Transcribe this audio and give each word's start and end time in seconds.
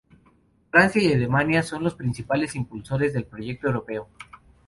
Francia 0.71 0.99
y 0.99 1.13
Alemania 1.13 1.61
son 1.61 1.83
los 1.83 1.93
principales 1.93 2.55
impulsores 2.55 3.13
del 3.13 3.25
proyecto 3.27 3.67
europeo. 3.67 4.09